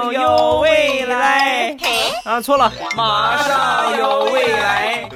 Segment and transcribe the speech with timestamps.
[0.00, 1.76] 上有未来
[2.24, 5.06] 啊，错了，马上有未来。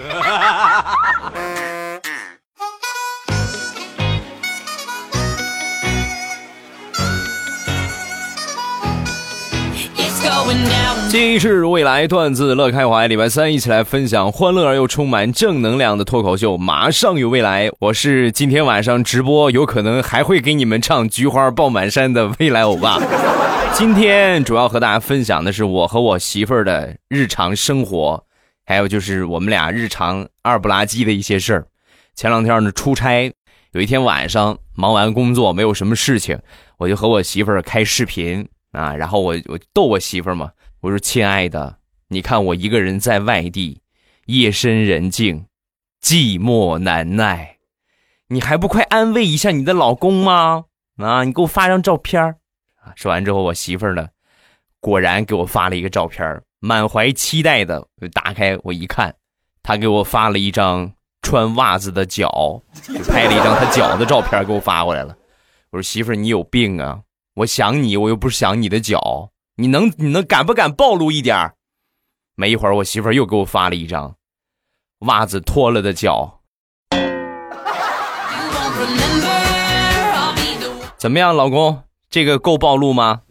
[11.08, 16.58] 今日未来段子乐开怀，礼拜三一起来分享欢乐而又充满正能量的脱口秀。
[16.58, 22.98] 马上有未来，我是今天晚上直播有可能还会给你们唱《菊花爆满山》的未来欧巴。
[23.76, 28.24] 今天主要和大家分享的是我和我媳妇儿的日常生活，
[28.64, 31.66] 还有就是我们俩日常二不拉几的一些事儿。
[32.14, 33.32] 前两天呢出差，
[33.72, 36.38] 有一天晚上忙完工作没有什么事情，
[36.78, 38.48] 我就和我媳妇儿开视频。
[38.70, 43.80] 啊，然后我我逗我媳妇儿嘛，我说亲爱的，你看我一个人在外地，
[44.26, 45.46] 夜深人静，
[46.00, 47.56] 寂寞难耐，
[48.28, 50.64] 你还不快安慰一下你的老公吗？
[50.96, 52.36] 啊，你给我发张照片儿！
[52.96, 54.08] 说完之后，我媳妇儿呢，
[54.80, 59.14] 果然给我发了一个照片满怀期待的打开我一看，
[59.62, 65.16] 她给我发了一张穿袜子的脚，就拍了一张她脚的照片给我发过来了。
[65.70, 67.00] 我说媳妇儿，你有病啊！
[67.34, 71.52] 我想你，我又不是想你的脚，你能你能敢不敢暴露一点
[72.36, 74.14] 没一会儿，我媳妇儿又给我发了一张
[75.00, 76.40] 袜子脱了的脚，
[80.96, 81.82] 怎么样，老公，
[82.14, 83.22] 这个够暴露吗？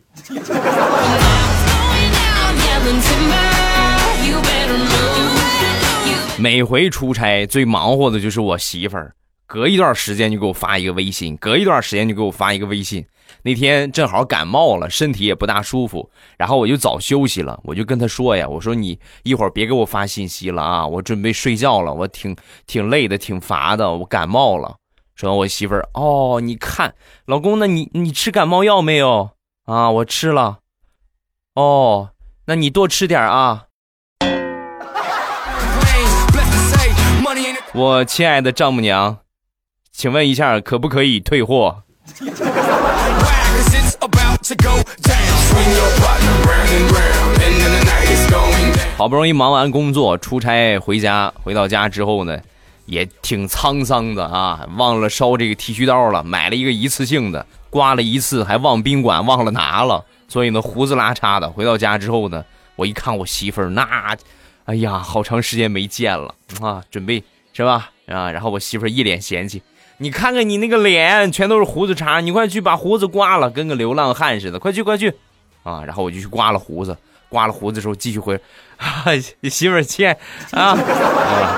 [6.38, 9.16] 每回出差最忙活的就是我媳妇儿，
[9.48, 13.06] 隔一段时间就给我发一个微信，隔一段时间就给我发一个微信。
[13.44, 17.58] 那天正好感冒了，身体也不大舒服，然后我就早休息了。
[17.64, 22.36] 我就跟他说呀：“我说你一会儿别给我发信息了啊，我准备睡觉了，我挺
[22.68, 24.75] 挺累的，挺乏的，我感冒了。”
[25.16, 29.30] 说，我媳妇儿哦，你看，老公，那你你吃感冒药没有
[29.66, 29.89] 啊？
[29.92, 30.59] 我吃了。
[31.56, 32.09] 哦，
[32.47, 33.66] 那你多吃点啊。
[37.73, 39.19] 我亲爱的丈母娘，
[39.91, 41.84] 请问一下，可不可以退货？
[48.96, 52.40] 好不容易忙完工作，出差回家，回到家之后呢，
[52.86, 61.50] 也挺沧桑的啊，忘了烧这个剃须刀了，买了一个一次性的，刮了一次还忘宾馆忘了拿了，所以呢胡子拉碴的。
[61.50, 62.44] 回到家之后呢，
[62.76, 64.18] 我一看我媳妇儿那，
[64.66, 67.24] 哎呀，好长时间没见了啊，准备
[67.54, 68.32] 是吧啊？
[68.32, 69.62] 然后我媳妇儿一脸嫌弃。
[69.98, 75.14] 你看看你那个脸，全都是胡子茬，你快去把胡子刮了，跟个流浪汉似的，快去快去，
[75.62, 75.84] 啊！
[75.86, 76.98] 然后我就去刮了胡子，
[77.34, 78.40] 刮了胡子之后继续回，
[78.78, 79.06] 啊，
[79.50, 80.08] 媳妇儿亲
[80.52, 80.78] 啊！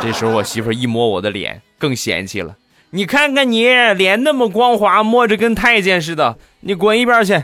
[0.02, 2.56] 这时候我媳妇儿一摸我的脸，更嫌弃了。
[2.92, 7.44] 你看看你脸那么光滑，摸着跟太监似的，你滚一边去。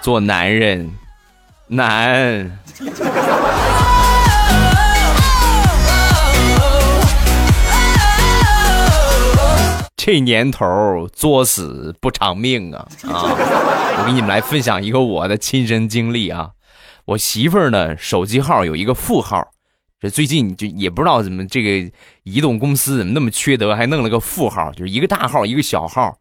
[0.00, 0.90] 做男人
[1.66, 2.58] 难。
[10.04, 13.22] 这年头作死不偿命啊啊！
[14.00, 16.50] 我给你们来分享一个我的亲身经历啊。
[17.04, 19.40] 我媳妇儿呢，手机号有一个副号，
[20.00, 21.92] 这最近就也不知道怎么这个
[22.24, 26.12] 移动公司怎么那么缺德，还弄了个副号，就是一个大号一个小号。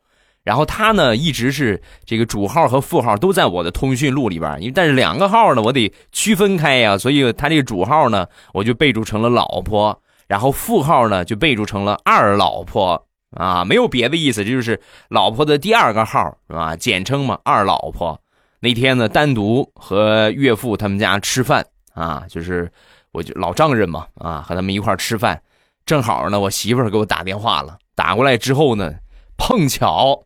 [0.44, 13.08] 然后她呢，一直是这个主号和副号都在我的通讯录里边，因为但是两个号呢，我得区分开呀，所以她这个主号呢，我就备注成了老婆，然后副号呢就备注成了二老婆。
[13.31, 16.75] 啊，没有别的意思，这就是老婆的第二个号，是吧？
[16.75, 18.19] 简称嘛，二老婆。
[18.59, 22.72] 那天呢，单独和岳父他们家吃饭啊，就是
[23.12, 25.41] 我就老丈人嘛，啊，和他们一块吃饭。
[25.86, 28.94] 正好呢，我媳妇给我打电话了，打过来之后呢，
[29.38, 30.25] 碰巧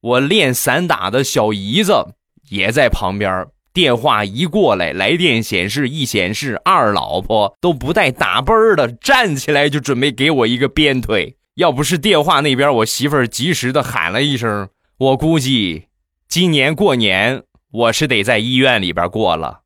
[0.00, 2.14] 我练散打的小姨子
[2.48, 3.46] 也在旁边。
[3.74, 11.36] 电话一过来，来电显示一显示，二老婆都不带打啵儿的，站起来就准备给我一个鞭腿。
[11.56, 15.88] 要不是电话那边我媳妇儿及时的喊了一声，我估计
[16.26, 19.60] 今年过年我是得在医院里边过了。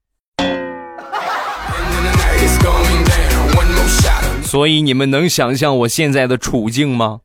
[4.42, 7.20] 所以你们能想象我现在的处境吗？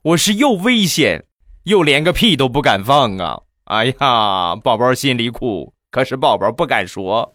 [0.00, 1.24] 我是又危险
[1.64, 3.40] 又连个屁都不敢放啊！
[3.64, 7.34] 哎呀，宝宝心里苦，可是宝宝不敢说。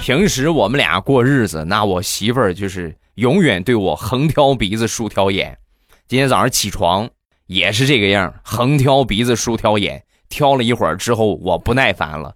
[0.00, 5.58] 平时我们俩过日子，那我媳妇儿就是永远对我横挑鼻子竖挑眼。
[6.06, 7.08] 今天早上起床
[7.46, 10.04] 也是这个样，横挑鼻子竖挑眼。
[10.28, 12.34] 挑了一会儿之后，我不耐烦了，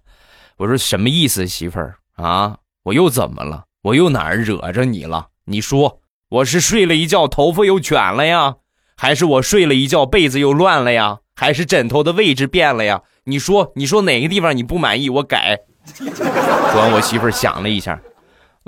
[0.57, 2.57] 我说什么意思，媳妇儿啊？
[2.83, 3.65] 我又怎么了？
[3.83, 5.27] 我又哪儿惹着你了？
[5.45, 5.99] 你说
[6.29, 8.55] 我是睡了一觉头发又卷了呀，
[8.97, 13.01] 还是我睡了一觉被子又乱了呀，还是枕头的位置变了呀？
[13.25, 15.61] 你说，你说哪个地方你不满意，我改。
[15.95, 17.99] 说完，我媳妇儿想了一下，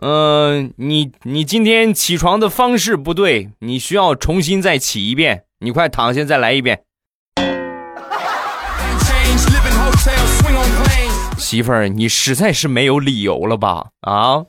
[0.02, 5.44] 嗯，你你今天起床的方式不对，你需要重新再起一遍。
[5.60, 6.84] 你快躺下，再来一遍。
[11.38, 13.86] 媳妇儿，你实在是没有理由了吧？
[14.02, 14.44] 啊？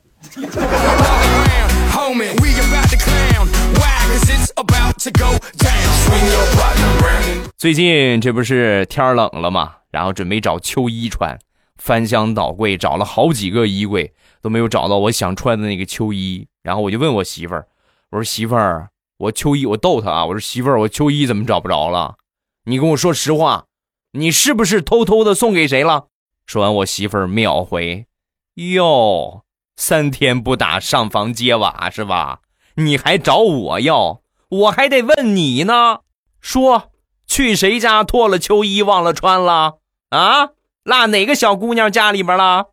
[7.57, 9.71] 最近这不是天冷了吗？
[9.91, 11.37] 然后准备找秋衣穿，
[11.85, 14.11] 翻箱倒柜找了好几个衣柜，
[14.41, 16.47] 都没有找到我想穿的那个秋衣。
[16.63, 17.67] 然后我就问我媳妇儿
[18.09, 18.89] ：“我说媳妇儿，
[19.19, 22.15] 我秋衣我逗她啊，我说媳妇儿，我秋衣怎么找不着了？
[22.63, 23.65] 你跟我说实话，
[24.13, 26.07] 你是不是偷偷的送给谁了？”
[26.47, 28.07] 说完，我媳妇儿秒回
[28.55, 29.43] ：“哟，
[29.75, 32.39] 三天不打上房揭瓦是吧？
[32.77, 34.23] 你还找我要？
[34.49, 35.99] 我还得问你呢。
[36.41, 36.91] 说
[37.27, 39.77] 去谁家脱了秋衣忘了穿了？
[40.09, 40.49] 啊，
[40.85, 42.63] 落哪个小姑娘家里边了？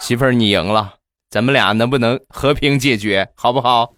[0.00, 0.94] 媳妇儿，你赢了，
[1.30, 3.92] 咱们俩能不能和平解决，好不好？”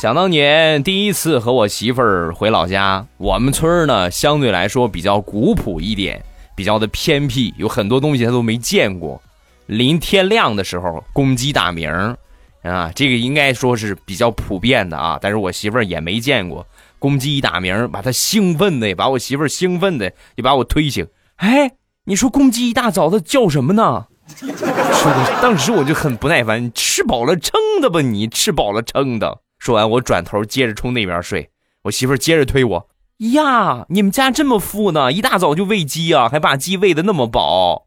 [0.00, 6.24] 想当年第一次和我媳妇儿回老家，我们村儿呢相对来说比较古朴一点，
[6.56, 9.20] 比较的偏僻，有很多东西她都没见过。
[9.66, 12.16] 临天亮的时候，公鸡打鸣
[12.64, 15.18] 啊，这个应该说是比较普遍的啊。
[15.20, 16.66] 但是我媳妇儿也没见过，
[16.98, 21.06] 公鸡一打鸣，把她兴奋的，把我媳妇儿兴奋的，就把我推醒。
[21.36, 21.72] 哎，
[22.06, 24.06] 你说公鸡一大早的叫什么呢？
[24.34, 28.00] 说，当时我就很不耐烦，吃饱了撑的吧？
[28.00, 29.40] 你吃饱了撑的。
[29.58, 31.50] 说完，我转头接着冲那边睡。
[31.82, 32.88] 我媳妇儿接着推我
[33.18, 35.12] 呀，你们家这么富呢？
[35.12, 37.86] 一大早就喂鸡啊，还把鸡喂的那么饱。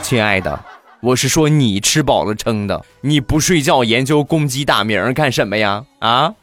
[0.00, 0.64] 亲爱的，
[1.00, 5.84] 我是说你吃饱了撑的，你不睡觉研究公鸡打鸣干什么呀？
[6.00, 6.34] 啊？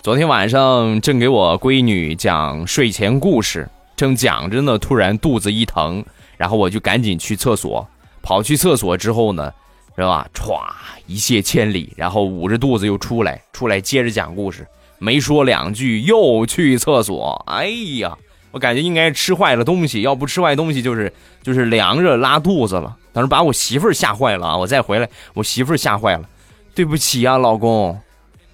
[0.00, 3.68] 昨天晚上正给我闺女讲睡前故事。
[3.96, 6.04] 正讲着呢，突然肚子一疼，
[6.36, 7.84] 然后我就赶紧去厕所。
[8.22, 9.52] 跑去厕所之后呢，
[9.96, 10.28] 是吧？
[10.32, 10.60] 歘，
[11.08, 14.64] 一泻千里，然后捂着肚子又出来，出来接着讲故事。
[14.98, 17.42] 没说两句，又去厕所。
[17.46, 17.66] 哎
[17.98, 18.16] 呀，
[18.50, 21.12] 我感觉应该吃坏了东西，要不吃坏东西就是
[21.42, 22.96] 就是凉着拉肚子了。
[23.12, 24.56] 当时把我媳妇儿吓坏了啊！
[24.56, 26.28] 我再回来，我媳妇儿吓坏了。
[26.74, 27.98] 对不起啊，老公，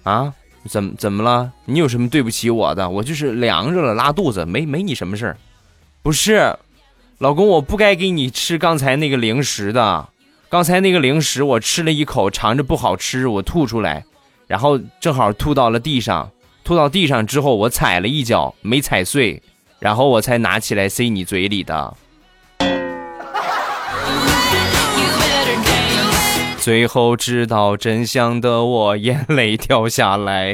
[0.03, 0.33] 啊。
[0.69, 1.51] 怎么怎么了？
[1.65, 2.89] 你有什么对不起我的？
[2.89, 5.37] 我就是凉着了，拉肚子，没没你什么事儿。
[6.01, 6.55] 不是，
[7.17, 10.07] 老公，我不该给你吃刚才那个零食的。
[10.47, 14.05] 刚才那个零食我吃了一口，尝着不好吃，我吐出来，
[14.53, 16.29] 然后正好吐到了地上。
[16.63, 19.41] 吐到地上之后，我踩了一脚，没踩碎，
[19.79, 21.97] 然后我才拿起来塞你嘴里的。
[26.59, 30.53] 最后知道真相的我，眼泪掉下来。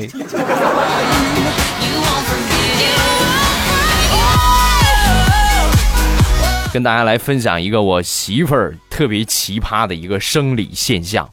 [6.72, 11.30] 跟大家来分享一个我媳妇儿特别奇葩的一个生理现象，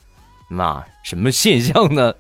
[0.51, 2.13] 那什么现象呢？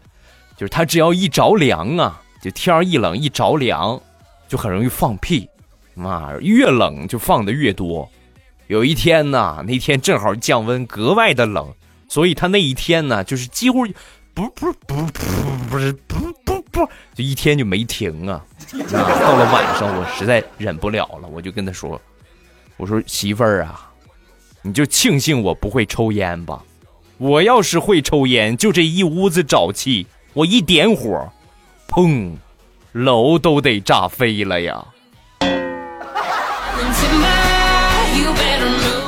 [0.56, 4.00] 就是他只要一着凉啊，就天儿一冷一着凉，
[4.48, 5.48] 就很容易放屁。
[5.94, 8.08] 妈，越冷就放的越多。
[8.66, 11.72] 有一天呢，那天正好降温，格外的冷。
[12.08, 13.84] 所以他那一天呢，就是几乎
[14.32, 18.44] 不不不不不是不不不，就一天就没停啊。
[18.92, 22.00] 啊，到了晚上，我实在忍不了了，我就跟他说
[22.76, 23.90] ：“我说媳妇儿啊，
[24.62, 26.62] 你就庆幸我不会抽烟吧。
[27.18, 31.26] 我要是会抽烟，就这一屋子沼气，我一点火，
[31.88, 32.30] 砰，
[32.92, 34.84] 楼都得炸飞了呀。”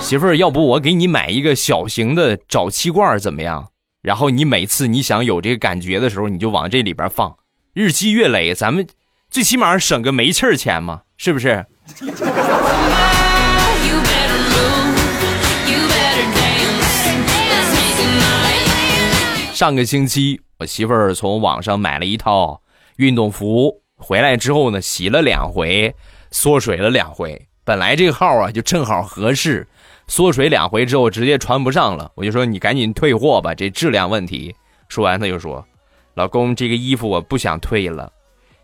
[0.01, 3.69] 媳妇儿，要不我给你买一个小型的沼气罐怎么样？
[4.01, 7.37] 然后你每次你想有这个感觉的时候，你就往这里边放。
[7.75, 8.87] 日积月累，咱们
[9.31, 11.67] 最起码省个煤气儿钱嘛， 是不是？
[19.53, 22.61] 上个星期，我媳妇儿从网上买了一套
[22.97, 25.95] 运动服，回来之后呢，洗了两回，
[26.33, 27.41] 缩水了两回。
[27.63, 29.65] 本来这个号啊，就正好合适。
[30.09, 34.53] 缩水两回之后，直接穿不上了，我就说你赶紧退货吧，这质量问题。
[34.89, 35.65] 说完他就说
[36.15, 38.13] ：“老公，这个衣服我不想退了，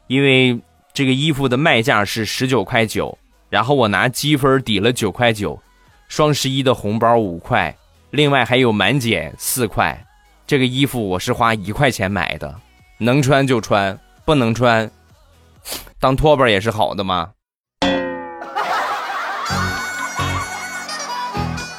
[0.09, 0.59] 因为
[0.93, 3.17] 这个衣服的卖价是十九块九，
[3.49, 5.63] 然后我拿积分抵了九块九，
[6.09, 7.77] 双十一的红包五块，
[8.11, 10.05] 另外还有满减四块。
[10.47, 12.55] 这个衣服我是花一块钱买的，
[12.99, 14.91] 能穿就穿，不能穿，
[15.99, 17.31] 当拖把也是好的嘛。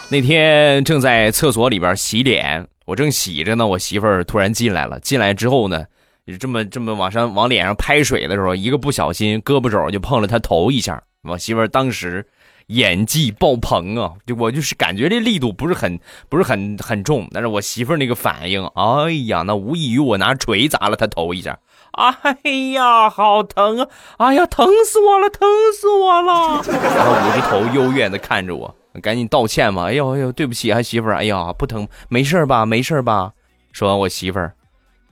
[0.09, 4.99] 那天正在厕所里边洗脸，我正洗着呢，我媳妇儿突然进来了。
[4.99, 5.85] 进来之后呢，
[6.25, 11.03] 就这么这么往上往脸上拍水的时候，一个不小心胳膊肘就碰了她头一下。
[11.21, 12.25] 我媳妇儿当时。
[12.67, 14.13] 演技爆棚啊！
[14.25, 21.59] 就我就是感觉这力度不是很不是很很重，但是我媳妇儿那个反应，哎呀，那无异于我拿锤砸了她头一下。
[21.91, 23.87] 哎呀，好疼啊！
[24.17, 25.47] 哎呀，疼死我了，疼
[25.79, 26.63] 死我了！
[26.67, 29.85] 然后捂着头幽怨的看着我，赶紧道歉嘛。
[29.85, 31.15] 哎呦哎呦，对不起啊，媳妇儿。
[31.17, 32.65] 哎呀，不疼，没事吧？
[32.65, 33.31] 没事吧？
[33.71, 34.53] 说完，我媳妇儿，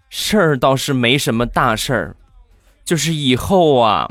[0.10, 2.16] 事儿倒是没什么大事儿，
[2.84, 4.10] 就是以后啊。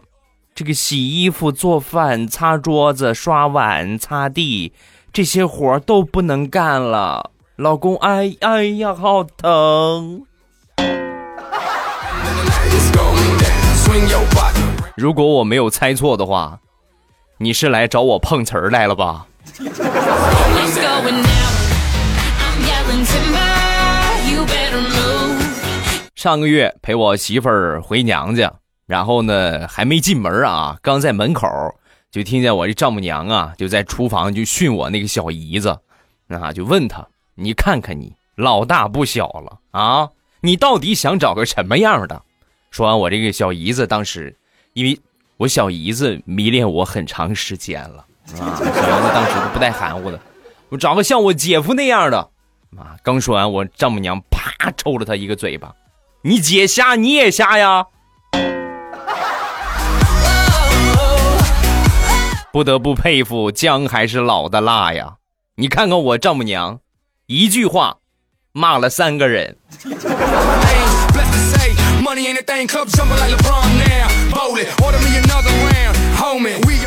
[0.55, 4.73] 这个洗衣服、做饭、擦桌子、刷碗、擦地，
[5.11, 7.31] 这些活都不能干了。
[7.57, 10.27] 老公，哎哎呀，好疼！
[14.95, 16.59] 如果我没有猜错的话，
[17.39, 19.27] 你是来找我碰瓷儿来了吧？
[26.15, 28.53] 上个月陪我媳妇儿回娘家。
[28.87, 31.49] 然后呢，还没进门啊，刚在门口
[32.11, 35.79] 就听见我这丈母娘啊，就在厨房就训我那个小姨子，
[36.29, 40.11] 啊，就问他：“你看看你老大不小了啊，
[40.41, 42.23] 你到底想找个什么样的？”
[42.71, 44.37] 说完，我这个小姨子当时，
[44.75, 44.99] 因为
[45.37, 50.21] 我小姨子迷恋我很长时间了啊，小姨子当时都不带含糊的，
[50.69, 52.19] 我找个像我姐夫那样的
[52.77, 52.97] 啊。
[53.03, 55.73] 刚说完，我丈母娘啪抽了他一个嘴巴
[56.23, 57.87] ：“你姐瞎，你也瞎呀！”
[62.53, 65.15] 不得不佩服姜还是老的辣呀！
[65.57, 66.81] 你看看我丈母娘，
[67.25, 67.97] 一句话
[68.53, 69.57] 骂了三个人。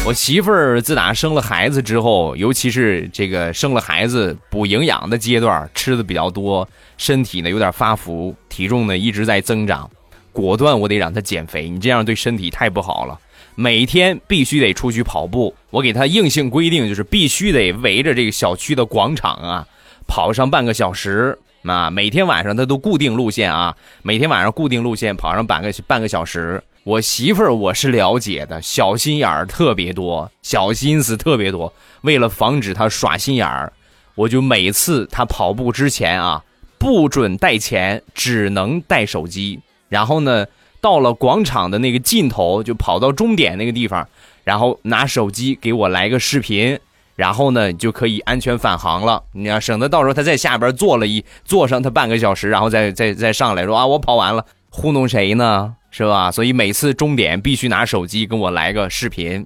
[0.05, 9.89] 我媳妇儿自打生了孩子之后，尤其是这个生了孩子补营养的阶段，吃的比较多，身体呢有点发福，体重呢一直在增长，
[10.31, 13.19] 果断我得让她减肥，你这样对身体太不好了。
[13.55, 19.65] 每天必须得出去跑步，我给他硬性规定就是必须得围着这个小区的广场啊
[20.07, 21.89] 跑上半个小时啊。
[21.89, 26.61] 每天晚上他都固定路线啊，每天晚上固定路线跑上半个半个小时。
[26.83, 31.73] 我媳妇儿我是了解的，小心眼儿特别多，小心思特别多。
[32.01, 33.71] 为了防止他耍心眼儿，
[34.15, 36.43] 我就每次他跑步之前啊，
[36.77, 39.59] 不准带钱，只能带手机。
[39.87, 40.45] 然后呢？
[40.85, 44.07] 到了广场的那个尽头，就跑到终点那个地方，
[44.43, 46.79] 然后拿手机给我来个视频，
[47.15, 49.23] 然后呢就可以安全返航了。
[49.31, 55.73] 你要省得到时候他在下边坐了一坐上他半个小时，然后再再再上来说啊我跑完了，糊弄谁呢？
[55.89, 56.29] 是吧？
[56.31, 59.43] 所以每次终点必须拿手机跟我来个视频，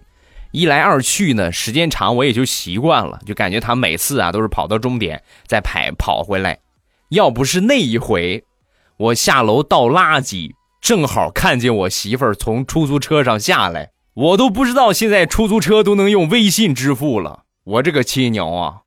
[0.52, 6.60] 一来二去呢，时间长我也就习惯了，就感觉他每次啊都是跑到终点再跑跑回来。
[7.08, 8.44] 要不是那一回，
[8.98, 10.52] 我下楼倒垃圾。
[10.82, 17.44] 正好看见我媳妇儿从出租车上下来，我都不知道现在出租车都能用微信支付了。
[17.64, 18.82] 我这个亲娘啊！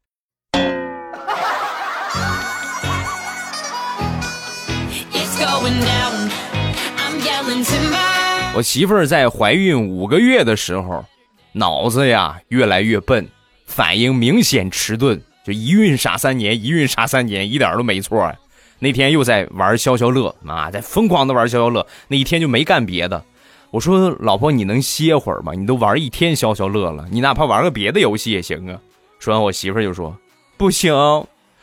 [8.54, 11.04] 我媳妇儿在怀孕五个月的时候，
[11.52, 13.26] 脑子呀越来越笨，
[13.66, 18.34] 反应明显迟钝，就一孕傻三年，一孕傻三年，一点都没错。
[18.82, 21.86] 那天又在玩消消乐啊，在疯狂的玩消消乐。
[22.08, 23.24] 那一天就没干别的。
[23.70, 25.52] 我说老婆，你能歇会儿吗？
[25.52, 28.76] 你都玩一天消消乐了，你哪怕玩个别的游戏也行啊。
[29.20, 30.18] 说完，我媳妇就说
[30.58, 30.92] ：“不行，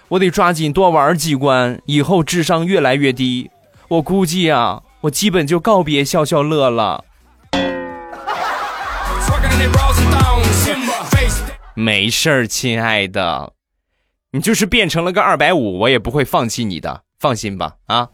[0.08, 3.52] 我得抓紧多玩几关，以后智商越来越低。
[3.90, 7.04] 我估计啊，我基本就告别消消乐了。”
[11.76, 13.52] 没事儿，亲爱的，
[14.32, 17.02] 你就是变成了个二百五，我也不会放弃你的。
[17.20, 18.10] 放心吧，啊！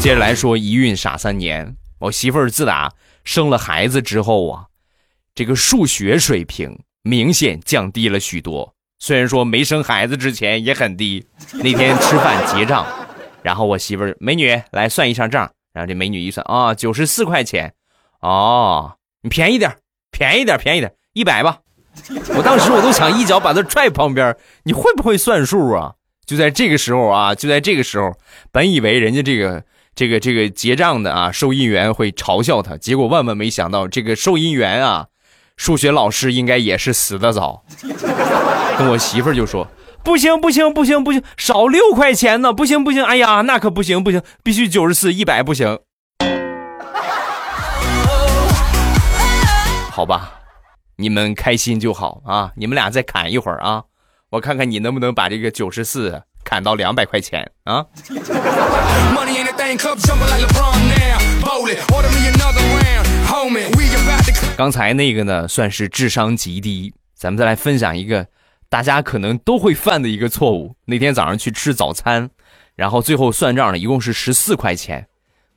[0.00, 1.76] 接着来说，一孕傻三年。
[1.98, 2.92] 我媳妇儿自打
[3.24, 4.66] 生了孩子之后啊，
[5.34, 8.74] 这个数学水平明显降低了许多。
[8.98, 11.24] 虽然说没生孩子之前也很低。
[11.52, 12.84] 那天吃饭结账，
[13.42, 17.72] 然后我媳妇儿美女来算一下账，然后这美女一算啊，九十四块钱。
[18.20, 19.76] 哦，你便宜点，
[20.10, 21.60] 便宜点，便宜点，一百吧。
[22.36, 24.34] 我当时我都想一脚把他踹旁边，
[24.64, 25.92] 你会不会算数啊？
[26.26, 28.12] 就在这个时候啊，就在这个时候，
[28.50, 29.62] 本以为人家这个
[29.94, 35.06] 这个这个结账的啊收银员会嘲笑他，结果万万没想到，这个收银员啊
[35.56, 37.64] 数学老师应该也是死的早。
[38.78, 39.66] 跟我媳妇就说
[40.04, 45.78] ：“不行不行不行不行，少六块钱呢，不行不行，哎呀，那可不行不行，必须九十四一百不行。”
[49.90, 50.32] 好吧，
[50.98, 52.52] 你们开心就好啊！
[52.56, 53.84] 你们俩再砍一会儿啊，
[54.30, 57.84] 我看看你能不能把这个九十四砍到两百块钱啊！
[64.56, 66.94] 刚才那个呢，算是智商极低。
[67.14, 68.26] 咱们再来分享一个
[68.70, 70.76] 大家可能都会犯的一个错误。
[70.86, 72.30] 那天早上去吃早餐，
[72.74, 75.08] 然后最后算账了，一共是十四块钱。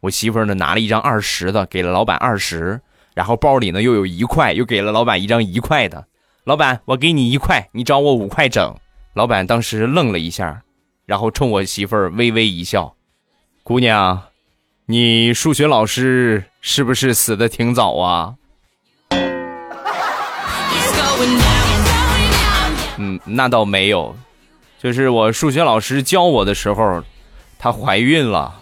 [0.02, 2.82] 我媳妇儿呢拿了一张二十的，给了老板二十。
[3.14, 6.06] 然后包里呢又有一块，又给了老板一张一块的。
[6.44, 8.76] 老板，我给你一块，你找我五块整。
[9.14, 10.62] 老板当时愣了一下，
[11.06, 12.96] 然后冲我媳妇儿微微一笑
[13.64, 14.24] ：“姑娘，
[14.86, 18.36] 你数学老师是不是死的挺早啊？”
[22.98, 24.16] 嗯，那倒没有，
[24.80, 27.04] 就是我数学老师教我的时候，
[27.58, 28.56] 她怀孕了。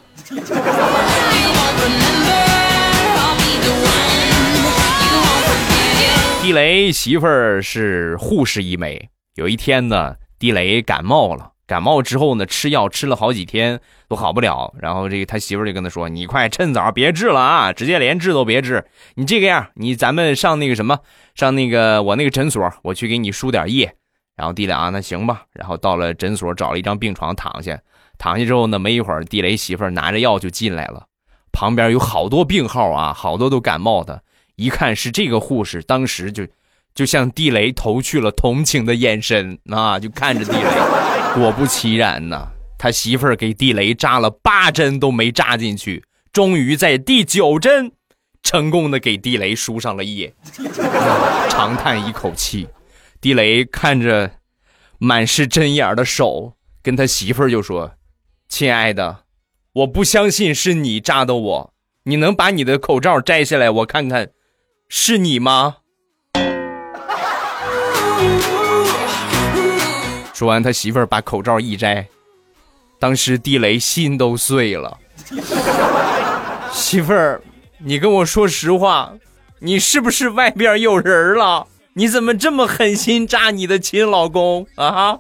[6.48, 9.10] 地雷媳妇儿是护士一枚。
[9.36, 14.74] 有一天呢，地雷感冒了，感冒之后呢，吃药吃了好几天都好不了。
[14.80, 18.86] 然后这个他媳妇儿就跟他说：“你快趁早别治了啊，直接连治都别治。
[19.16, 21.00] 你这个样，你咱们上那个什么，
[21.36, 23.94] 上那个我那个诊所，我去给你输点液。”
[24.38, 25.44] 然后地雷啊，那行吧。
[25.52, 27.78] 然后到了诊所，找了一张病床躺下。
[28.18, 31.08] 躺下之后呢，没一会儿，地雷媳妇儿拿着药就进来了。
[31.52, 34.24] 旁边有好多病号啊，好多都感冒的。
[34.58, 36.46] 一看是这个护士，当时就
[36.96, 40.70] 就向地雷投去了同情的眼神啊，就看着地雷。
[41.40, 47.92] 果不其然呐，他媳妇儿给地雷扎了八针都没扎进去，终于在第九针
[48.42, 50.34] 成功的给地雷输上了液，
[51.50, 52.68] 长叹一口气。
[53.22, 54.32] 地雷看着
[54.98, 57.92] 满是针眼的手，跟他媳妇儿就说
[58.50, 59.26] ：“亲爱的，
[59.74, 61.74] 我不相信是你扎的我，
[62.06, 64.32] 你能把你的口罩摘下来，我看看。”
[64.90, 65.78] 是你吗？
[70.34, 72.08] 说完，他媳妇儿把口罩一摘，
[73.00, 74.98] 当时地雷心都碎了。
[76.72, 77.42] 媳妇儿，
[77.80, 79.12] 你跟我说实话，
[79.60, 81.68] 你是不是外边有人了？
[81.94, 85.18] 你怎么这么狠心扎你的亲老公啊？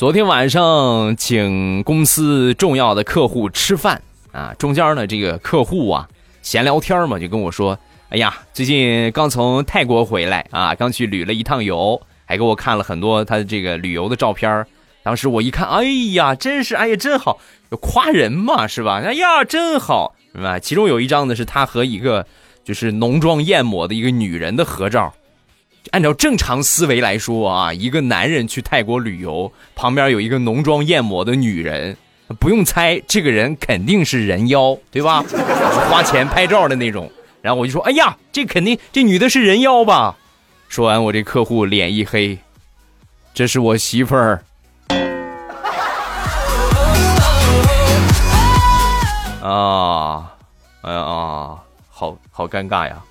[0.00, 4.00] 昨天晚上请公司重要的客户吃饭
[4.32, 6.08] 啊，中间呢这个客户啊
[6.40, 14.66] 闲聊天嘛，就跟我说：“哎呀，最近刚从泰国回来啊，刚去旅了一趟游，还给我看了很多他这个旅游的照片。
[15.02, 15.84] 当时我一看，哎
[16.14, 17.38] 呀，真是，哎呀，真好，
[17.82, 19.02] 夸人嘛，是吧？
[19.04, 20.58] 哎呀，真好，是吧？
[20.58, 22.26] 其中有一张呢是他和一个
[22.64, 25.12] 就是浓妆艳抹的一个女人的合照。”
[25.92, 31.96] 按照正常思维来说啊，一个男人去泰国旅游，旁边有一个浓妆艳抹的女人，
[32.38, 35.24] 不用猜，这个人肯定是人妖，对吧？
[35.90, 37.10] 花钱拍照的那种。
[37.42, 40.16] 然后我就说：“哎呀，这肯定这女的是人妖吧？”
[40.68, 42.38] 说完，我这客户脸一黑
[43.34, 44.42] ：“这是我媳妇儿。”
[49.42, 50.30] 啊，
[50.82, 51.56] 哎呀啊，
[51.88, 53.02] 好好尴尬呀。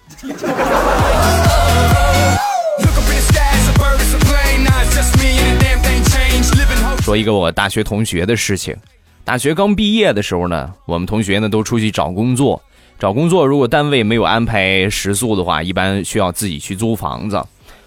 [7.09, 8.77] 说一个我大学同学的事情。
[9.23, 12.61] 大学刚毕业的时候呢，我们同学呢都出去找工作。
[12.99, 17.43] 找工作如果单位没有安排食宿的话，一般需要自己去租房子。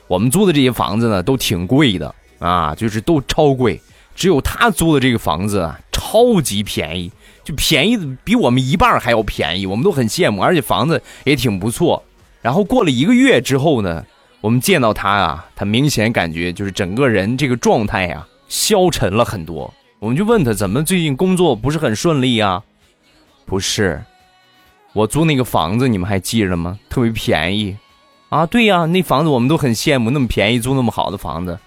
[0.08, 3.80] 我们租的这些房子呢都挺贵的啊，就是都超贵。
[4.16, 7.08] 只有他租的这个房子啊，超级便宜，
[7.44, 10.42] 就便宜的比我们一半还要便宜，我们都很羡慕。
[10.42, 12.02] 而且房子也挺不错。
[12.40, 14.04] 然后过了一个月之后呢。
[14.40, 19.72] 我们见到他啊，他明显感觉就是整个人这个状态呀消沉了很多。
[19.98, 22.62] 我们就问他怎么最近工作不是很顺利啊？
[23.46, 24.04] 不是，
[24.92, 26.78] 我租那个房子你们还记着吗？
[26.90, 27.74] 特别便宜，
[28.28, 31.58] 啊，对呀，那房子我们都很羡慕，那么便宜租那么好的房子，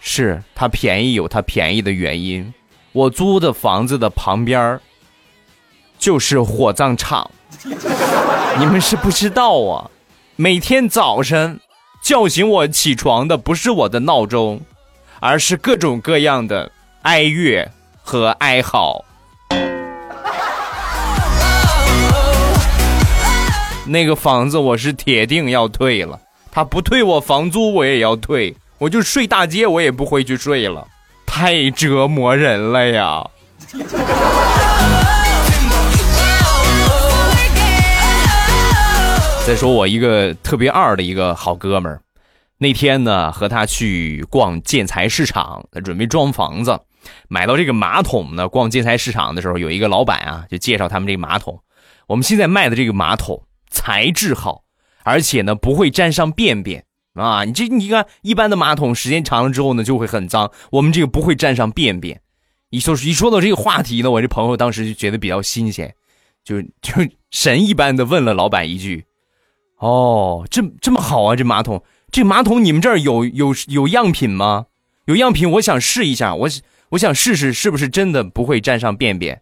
[0.00, 2.52] 是它便宜有它便宜的原因。
[2.90, 4.80] 我租的房子的旁边
[5.96, 7.30] 就是火葬场，
[8.58, 9.88] 你们是不知道啊，
[10.34, 11.60] 每天早晨。
[12.02, 14.60] 叫醒我起床的不是我的闹钟，
[15.24, 16.68] 而是各种各样的
[17.02, 17.70] 哀乐
[18.02, 19.04] 和哀嚎。
[23.86, 26.18] 那个房子我是铁定要退了，
[26.50, 30.84] 他不退我房租我也要退，我就睡大街我也不会去睡了，
[31.24, 33.24] 太折磨人了呀。
[39.46, 42.00] 再说我一个特别二的一个好哥们儿，
[42.62, 46.78] 那天呢和他去逛建材市场，准备装房子，
[47.28, 48.48] 买到这个马桶呢。
[48.48, 51.60] 逛建材市场的时候，有一个老板啊就介绍他们这个马桶，
[52.06, 54.62] 我们现在卖的这个马桶材质好，
[55.02, 57.44] 而且呢不会沾上便便啊。
[57.44, 62.20] 你这你看一般的马桶时间长了之后呢就会很脏，我们这个不会沾上便便。
[62.70, 65.94] 一说一说到这个话题呢，我这朋友当时就觉得比较新鲜，
[66.44, 66.92] 就就
[67.32, 69.04] 神一般的问了老板一句。
[69.78, 71.34] 哦，这这么好啊！
[71.34, 74.66] 这马桶，这马桶你们这儿有有有样品吗？
[75.06, 76.48] 有样品，我想试一下，我
[76.90, 79.40] 我想试试是不是真的不会沾上便便。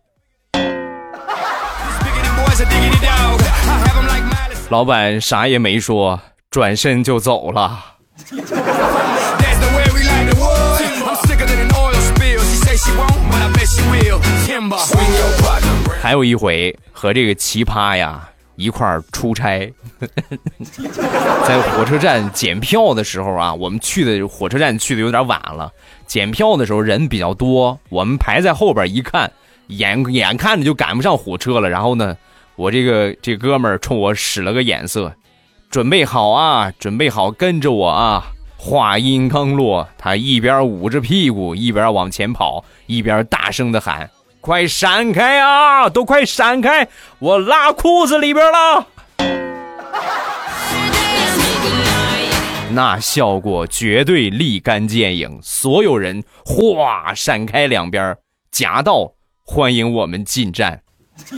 [4.68, 7.96] 老板啥也没说，转身就走了。
[16.00, 18.29] 还有一回和这个奇葩呀。
[18.60, 19.72] 一块儿出差，
[21.48, 25.72] 在火车站检票的时候啊，我们去的火车站去的有点晚了。
[26.06, 29.32] 检票的时候人比较多，我们排在后边一看，
[29.68, 31.70] 眼眼看着就赶不上火车了。
[31.70, 32.14] 然后呢，
[32.56, 35.14] 我这个这哥们儿冲我使了个眼色，
[35.70, 38.26] 准备好啊，准备好跟着我啊。
[38.58, 44.10] 话音刚落，他一边捂着屁股，一边往前跑，一边大声的喊。
[44.40, 45.90] 快闪开啊！
[45.90, 46.88] 都快闪开！
[47.18, 48.86] 我拉裤子里边了。
[52.72, 58.16] 那效果绝对立竿见影，所有人哗闪开两边，
[58.50, 59.12] 夹道
[59.44, 60.80] 欢迎我们进站。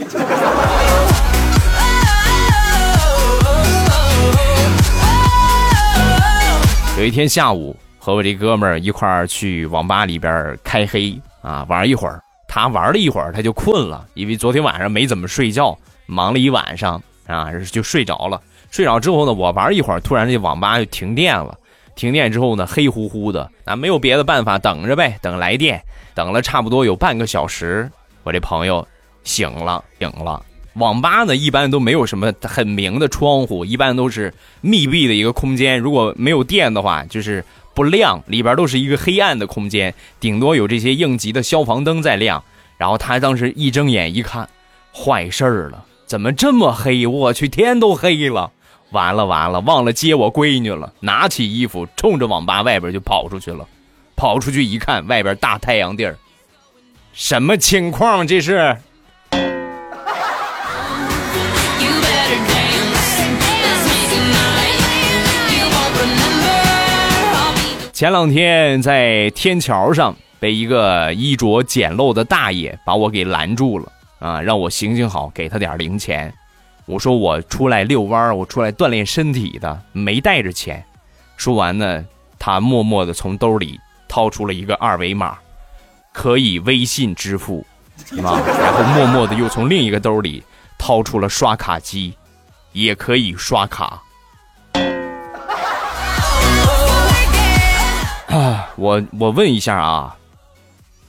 [6.97, 12.22] 有一天下午，和我这哥们儿一块儿去网吧里边开黑啊，玩一会儿。
[12.53, 18.39] 他玩了一会儿，他就困了，因为昨天晚上没怎么睡觉，忙了一晚上啊，就睡着了。
[18.69, 21.57] 睡着之后呢，我玩一会儿，突然这网吧就停电了。
[21.95, 25.81] 停电之后呢，黑乎乎的，那没有别的办法，等着呗，等来电。
[26.13, 27.89] 等了差不多有半个小时，
[28.21, 28.87] 我这朋友
[29.23, 30.39] 醒了，醒了。
[30.75, 35.79] 网吧呢，一般都没有什么很明的窗户，一般都是密闭的一个空间。
[35.79, 37.43] 如果没有电的话，就是。
[37.73, 42.43] 不亮，里边都是一个黑暗的空间，顶多有这些应急的消防灯在亮。
[42.77, 44.49] 然后他当时一睁眼一看，
[44.93, 47.07] 坏事了，怎么这么黑？
[47.07, 48.51] 我去，天都黑了，
[48.91, 50.91] 完了完了，忘了接我闺女了。
[50.99, 53.65] 拿起衣服，冲着网吧外边就跑出去了。
[54.15, 56.17] 跑出去一看，外边大太阳地儿，
[57.13, 58.27] 什么情况？
[58.27, 58.77] 这是？
[68.03, 73.89] 前两天在天桥上被一个衣着简陋的大爷把我给拦住了
[74.19, 76.33] 啊，让我行行好，给他点零钱。
[76.85, 80.83] 我说我出来遛弯我出来锻炼身体的，没带着钱。
[81.37, 82.03] 说完呢，
[82.37, 85.37] 他默默的从兜里掏出了一个二维码，
[86.11, 87.65] 可以微信支付，
[88.21, 90.43] 啊，然后默默的又从另一个兜里
[90.77, 92.13] 掏出了刷卡机，
[92.73, 94.02] 也可以刷卡。
[98.33, 100.15] 啊，我我问一下啊，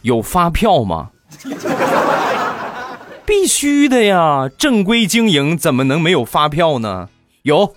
[0.02, 1.08] 有发票吗？
[3.24, 7.08] 必须的呀，正规经营怎么能没有发票呢？
[7.42, 7.74] 有，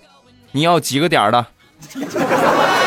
[0.52, 1.46] 你要几个点的？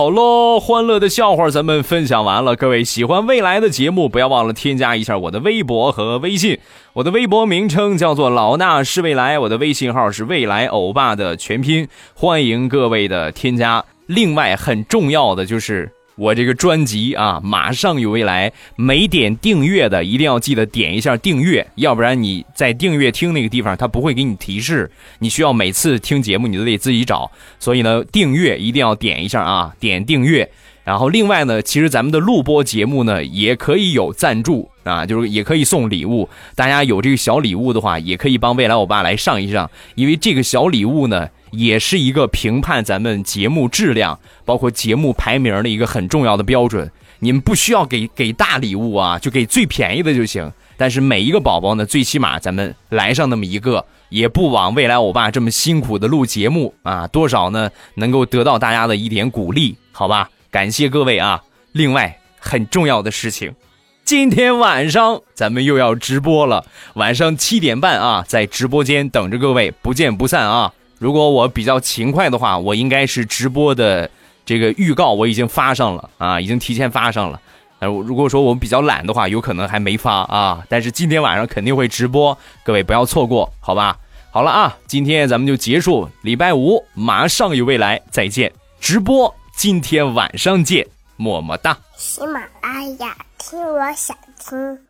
[0.00, 2.56] 好喽，欢乐的笑话咱们分享完了。
[2.56, 6.58] 各位喜欢未来的节目，不要忘了添加一下我的微博和微信。
[6.94, 13.84] 我的微博名称叫做老衲是未来，我的微信号是未来欧巴的全拼，欢迎各位的添加。
[14.06, 15.92] 另外，很重要的就是。
[16.20, 30.46] 我这个专辑啊，马上有未来，没点订阅的一定要记得点一下订阅，要不然你在订阅听那个地方，它不会给你提示，你需要每次听节目你都得自己找，所以呢，订阅一定要点一下啊，点订阅。
[30.84, 41.30] 然后另外呢，其实咱们的录播节目呢，也可以有赞助啊，就是也可以送礼物，大家有这个小礼物的话，也可以帮未来我爸来上一上，因为这个小礼物呢。
[41.50, 46.90] 也是一个评判咱们节目质量，包括节目排名的一个很重要的标准。
[47.18, 50.50] 你们不需要给给大礼物啊，就给最便宜的就行。
[50.76, 60.30] 但是每一个宝宝呢，最起码咱们来上那么一个，也不枉未来欧巴这么辛苦的录节目啊，多少呢能够得到大家的一点鼓励，好吧？
[60.50, 61.42] 感谢各位啊！
[61.72, 63.54] 另外很重要的事情，
[64.02, 70.72] 今天晚上咱们又要直播了，晚上七点半啊，在直播间等着各位，不见不散啊！
[71.00, 74.08] 如果我比较勤快的话，我应该是直播的
[74.44, 77.40] 这个预告我已经发上了啊，已经提前发上了。
[77.78, 80.62] 呃，如果说我们比较懒的话，有可能还没发啊。
[80.68, 83.96] 但是今天晚上肯定会直播，各位不要错过，好吧？
[84.30, 90.86] 好了啊，今天咱们就结束，礼拜五马上有未来，再见，直播今天晚上见，
[91.16, 91.74] 么么哒。
[91.96, 94.89] 喜马拉雅，听我想听。